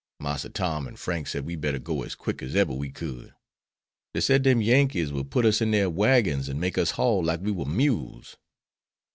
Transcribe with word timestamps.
Massa 0.19 0.49
Tom 0.49 0.87
and 0.87 0.97
Frank 0.97 1.27
said 1.27 1.45
we'd 1.45 1.61
better 1.61 1.77
go 1.77 2.01
as 2.01 2.15
quick 2.15 2.41
as 2.41 2.55
eber 2.55 2.73
we 2.73 2.89
could. 2.89 3.35
Dey 4.15 4.19
said 4.21 4.41
dem 4.41 4.59
Yankees 4.59 5.11
would 5.11 5.29
put 5.29 5.45
us 5.45 5.61
in 5.61 5.69
dere 5.69 5.91
wagons 5.91 6.49
and 6.49 6.59
make 6.59 6.79
us 6.79 6.89
haul 6.97 7.23
like 7.23 7.41
we 7.41 7.51
war 7.51 7.67
mules. 7.67 8.35